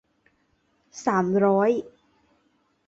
[1.05, 1.69] สามร้อย